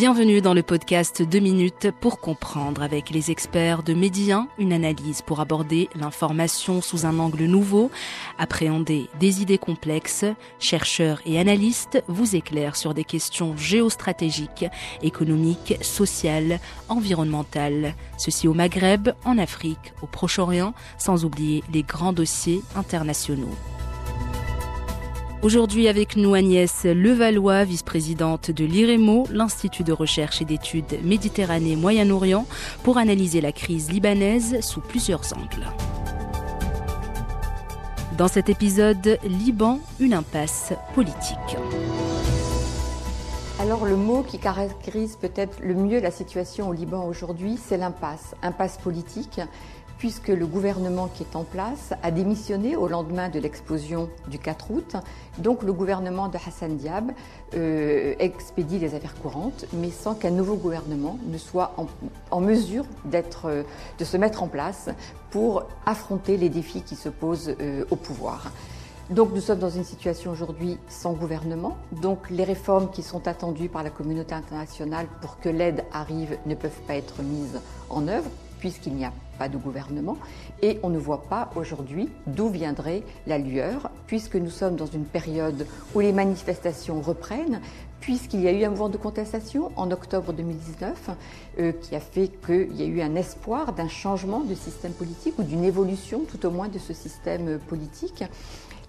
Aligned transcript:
Bienvenue 0.00 0.40
dans 0.40 0.54
le 0.54 0.62
podcast 0.62 1.20
2 1.20 1.40
minutes 1.40 1.88
pour 2.00 2.20
comprendre 2.20 2.82
avec 2.82 3.10
les 3.10 3.30
experts 3.30 3.82
de 3.82 3.92
Médien, 3.92 4.48
une 4.56 4.72
analyse 4.72 5.20
pour 5.20 5.40
aborder 5.40 5.90
l'information 5.94 6.80
sous 6.80 7.04
un 7.04 7.18
angle 7.18 7.44
nouveau, 7.44 7.90
appréhender 8.38 9.10
des 9.20 9.42
idées 9.42 9.58
complexes. 9.58 10.24
Chercheurs 10.58 11.20
et 11.26 11.38
analystes 11.38 12.02
vous 12.08 12.34
éclairent 12.34 12.76
sur 12.76 12.94
des 12.94 13.04
questions 13.04 13.58
géostratégiques, 13.58 14.64
économiques, 15.02 15.76
sociales, 15.82 16.60
environnementales. 16.88 17.94
Ceci 18.16 18.48
au 18.48 18.54
Maghreb, 18.54 19.10
en 19.26 19.36
Afrique, 19.36 19.92
au 20.00 20.06
Proche-Orient, 20.06 20.72
sans 20.96 21.26
oublier 21.26 21.62
les 21.70 21.82
grands 21.82 22.14
dossiers 22.14 22.62
internationaux. 22.74 23.54
Aujourd'hui 25.42 25.88
avec 25.88 26.16
nous 26.16 26.34
Agnès 26.34 26.84
Levallois, 26.84 27.64
vice-présidente 27.64 28.50
de 28.50 28.66
l'IREMO, 28.66 29.26
l'Institut 29.30 29.84
de 29.84 29.92
recherche 29.92 30.42
et 30.42 30.44
d'études 30.44 31.02
Méditerranée-Moyen-Orient, 31.02 32.46
pour 32.82 32.98
analyser 32.98 33.40
la 33.40 33.50
crise 33.50 33.90
libanaise 33.90 34.60
sous 34.60 34.82
plusieurs 34.82 35.22
angles. 35.34 35.66
Dans 38.18 38.28
cet 38.28 38.50
épisode, 38.50 39.18
Liban, 39.24 39.80
une 39.98 40.12
impasse 40.12 40.74
politique. 40.94 41.56
Alors 43.58 43.86
le 43.86 43.96
mot 43.96 44.22
qui 44.22 44.38
caractérise 44.38 45.16
peut-être 45.16 45.58
le 45.62 45.72
mieux 45.72 46.00
la 46.00 46.10
situation 46.10 46.68
au 46.68 46.74
Liban 46.74 47.06
aujourd'hui, 47.06 47.58
c'est 47.62 47.78
l'impasse. 47.78 48.34
Impasse 48.42 48.76
politique, 48.76 49.40
puisque 50.00 50.28
le 50.28 50.46
gouvernement 50.46 51.08
qui 51.08 51.22
est 51.22 51.36
en 51.36 51.44
place 51.44 51.92
a 52.02 52.10
démissionné 52.10 52.74
au 52.74 52.88
lendemain 52.88 53.28
de 53.28 53.38
l'explosion 53.38 54.08
du 54.28 54.38
4 54.38 54.70
août. 54.70 54.96
Donc 55.36 55.62
le 55.62 55.74
gouvernement 55.74 56.28
de 56.28 56.38
Hassan 56.38 56.78
Diab 56.78 57.12
euh, 57.54 58.14
expédie 58.18 58.78
les 58.78 58.94
affaires 58.94 59.14
courantes, 59.20 59.66
mais 59.74 59.90
sans 59.90 60.14
qu'un 60.14 60.30
nouveau 60.30 60.56
gouvernement 60.56 61.18
ne 61.26 61.36
soit 61.36 61.76
en, 62.30 62.40
mesure 62.40 62.86
d'être, 63.04 63.44
euh, 63.44 63.62
de 63.98 64.04
se 64.06 64.16
mettre 64.16 64.42
en 64.42 64.48
place 64.48 64.88
pour 65.30 65.64
affronter 65.84 66.38
les 66.38 66.48
défis 66.48 66.80
qui 66.80 66.96
se 66.96 67.10
posent 67.10 67.54
euh, 67.60 67.84
au 67.90 67.96
pouvoir. 67.96 68.52
Donc 69.10 69.34
nous 69.34 69.42
sommes 69.42 69.58
dans 69.58 69.68
une 69.68 69.84
situation 69.84 70.30
aujourd'hui 70.30 70.78
sans 70.88 71.12
gouvernement. 71.12 71.76
Donc 72.00 72.30
les 72.30 72.44
réformes 72.44 72.90
qui 72.90 73.02
sont 73.02 73.28
attendues 73.28 73.68
par 73.68 73.82
la 73.82 73.90
communauté 73.90 74.34
internationale 74.34 75.08
pour 75.20 75.38
que 75.40 75.50
l'aide 75.50 75.84
arrive 75.92 76.38
ne 76.46 76.54
peuvent 76.54 76.80
pas 76.86 76.94
être 76.94 77.22
mises 77.22 77.60
en 77.90 78.08
œuvre 78.08 78.30
puisqu'il 78.60 78.94
n'y 78.94 79.04
a 79.04 79.12
pas 79.38 79.48
de 79.48 79.56
gouvernement 79.56 80.18
et 80.62 80.78
on 80.82 80.90
ne 80.90 80.98
voit 80.98 81.22
pas 81.22 81.50
aujourd'hui 81.56 82.08
d'où 82.26 82.48
viendrait 82.48 83.02
la 83.26 83.38
lueur 83.38 83.90
puisque 84.06 84.36
nous 84.36 84.50
sommes 84.50 84.76
dans 84.76 84.86
une 84.86 85.06
période 85.06 85.66
où 85.94 86.00
les 86.00 86.12
manifestations 86.12 87.00
reprennent 87.00 87.60
puisqu'il 88.00 88.40
y 88.40 88.48
a 88.48 88.52
eu 88.52 88.64
un 88.64 88.70
mouvement 88.70 88.88
de 88.88 88.96
contestation 88.96 89.72
en 89.76 89.90
octobre 89.90 90.32
2019 90.32 91.10
euh, 91.58 91.72
qui 91.72 91.94
a 91.94 92.00
fait 92.00 92.28
qu'il 92.44 92.76
y 92.76 92.82
a 92.82 92.86
eu 92.86 93.00
un 93.00 93.14
espoir 93.14 93.72
d'un 93.72 93.88
changement 93.88 94.40
de 94.40 94.54
système 94.54 94.92
politique 94.92 95.38
ou 95.38 95.42
d'une 95.42 95.64
évolution 95.64 96.22
tout 96.30 96.44
au 96.46 96.50
moins 96.50 96.68
de 96.68 96.78
ce 96.78 96.92
système 96.92 97.58
politique. 97.58 98.24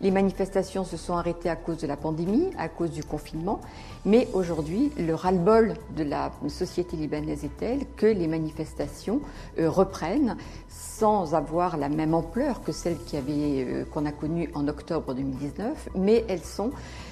Les 0.02 0.10
manifestations 0.10 0.84
se 0.84 0.98
sont 0.98 1.14
arrêtées 1.14 1.50
à 1.50 1.56
cause 1.56 1.78
de 1.78 1.86
la 1.86 1.96
pandémie, 1.96 2.50
à 2.58 2.70
cause 2.70 2.90
du 2.90 3.04
confinement, 3.04 3.62
mais 4.04 4.28
aujourd'hui, 4.34 4.92
le 4.98 5.14
ras-le-bol 5.14 5.76
de 5.96 6.04
la 6.04 6.32
société 6.48 6.98
libanaise 6.98 7.46
est 7.46 7.56
tel 7.58 7.86
que 7.98 8.08
les 8.08 8.28
manifestations 8.28 9.22
euh, 9.60 9.70
reprennent 9.70 10.38
sans 10.70 11.36
avoir 11.36 11.78
la 11.78 11.88
même 11.88 12.16
ampleur 12.16 12.64
que 12.64 12.72
celles 12.72 12.98
qu'on 12.98 13.22
euh, 13.30 13.86
qu'on 13.86 14.06
a 14.08 14.12
connues 14.12 14.50
en 14.56 14.68
octobre 14.68 15.14
2019, 15.14 15.90
mais 15.96 16.26
elles 16.28 16.44
sont 16.44 16.72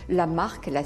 la 0.09 0.25
marque, 0.25 0.65
la, 0.65 0.81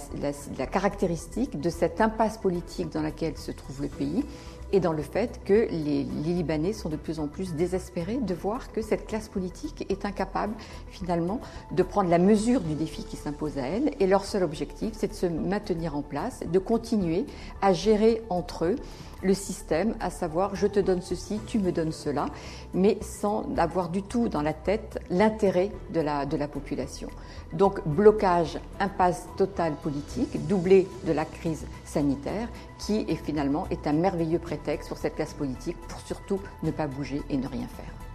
la 0.58 0.68
caractéristique 0.68 1.62
de 1.62 1.70
cette 1.70 2.02
impasse 2.02 2.38
politique 2.38 2.92
dans 2.92 3.02
laquelle 3.02 3.38
se 3.38 3.52
trouve 3.52 3.82
le 3.82 3.88
pays 3.88 4.26
et 4.74 4.80
dans 4.80 4.92
le 4.92 5.04
fait 5.04 5.40
que 5.46 5.68
les, 5.70 6.04
Libanais 6.04 6.74
sont 6.74 6.90
de 6.90 6.98
plus 6.98 7.20
en 7.20 7.28
plus 7.28 7.54
désespérés 7.54 8.18
de 8.18 8.34
voir 8.34 8.72
que 8.74 8.82
cette 8.82 9.06
classe 9.06 9.30
politique 9.30 9.86
est 9.90 10.04
incapable 10.04 10.56
finalement 10.90 11.40
de 11.72 11.84
prendre 11.84 12.10
la 12.10 12.18
mesure 12.18 12.60
du 12.60 12.74
défi 12.74 13.06
qui 13.06 13.16
s'impose 13.16 13.60
à 13.60 13.68
elle. 13.68 13.94
Et 14.00 14.08
leur 14.08 14.26
seul 14.26 14.44
objectif 14.44 14.94
c'est 14.94 15.10
de 15.10 15.14
se 15.14 15.28
maintenir 15.28 15.96
en 15.96 16.02
place, 16.02 16.42
de 16.52 16.60
continuer 16.60 17.26
à 17.62 17.72
gérer 17.72 18.24
entre 18.30 18.66
eux 18.66 18.76
le 19.24 19.34
système, 19.34 19.96
à 20.00 20.10
savoir 20.10 20.56
je 20.56 20.68
te 20.68 20.80
donne 20.80 21.02
ceci, 21.02 21.40
tu 21.48 21.60
me 21.60 21.72
donnes 21.72 21.92
cela, 21.92 22.26
mais 22.74 22.98
sans 23.02 23.46
avoir 23.58 23.90
du 23.90 24.04
tout 24.04 24.30
dans 24.30 24.42
la 24.42 24.54
tête 24.54 25.00
l'intérêt 25.10 25.72
de 25.92 26.02
la, 26.02 26.26
de 26.26 26.38
la 26.38 26.48
population. 26.48 27.10
Donc 27.54 27.86
blocage, 27.88 28.60
impasse 28.80 29.28
totale 29.38 29.74
politique, 29.82 30.48
doublé 30.48 30.88
de 31.06 31.12
la 31.12 31.26
crise 31.26 31.66
sanitaire, 31.86 32.50
qui 32.80 33.06
est 33.08 33.16
finalement 33.16 33.68
est 33.70 33.88
un 33.88 33.94
merveilleux 33.94 34.40
prétexte 34.40 34.90
pour 34.90 34.98
cette 34.98 35.16
classe 35.16 35.34
politique 35.34 35.78
pour 35.88 36.00
surtout 36.02 36.40
ne 36.64 36.72
pas 36.72 36.88
bouger 36.88 37.22
et 37.30 37.38
ne 37.38 37.48
rien 37.48 37.68
faire. 37.68 38.13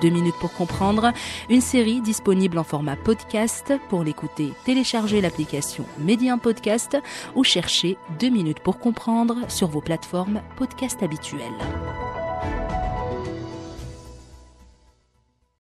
Deux 0.00 0.10
minutes 0.10 0.36
pour 0.40 0.52
comprendre, 0.52 1.12
une 1.48 1.60
série 1.60 2.00
disponible 2.00 2.58
en 2.58 2.64
format 2.64 2.96
podcast. 2.96 3.72
Pour 3.88 4.04
l'écouter, 4.04 4.52
téléchargez 4.64 5.20
l'application 5.20 5.84
Médien 5.98 6.38
Podcast 6.38 6.96
ou 7.34 7.44
cherchez 7.44 7.96
Deux 8.18 8.30
minutes 8.30 8.60
pour 8.60 8.78
comprendre 8.78 9.36
sur 9.48 9.68
vos 9.68 9.80
plateformes 9.80 10.40
podcast 10.56 11.02
habituelles. 11.02 12.07